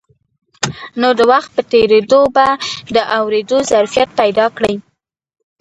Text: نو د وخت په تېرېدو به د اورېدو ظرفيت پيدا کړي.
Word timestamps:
نو 1.01 1.09
د 1.19 1.21
وخت 1.31 1.49
په 1.57 1.61
تېرېدو 1.73 2.21
به 2.35 2.47
د 2.95 2.97
اورېدو 3.17 3.57
ظرفيت 3.71 4.09
پيدا 4.19 4.45
کړي. 4.57 4.75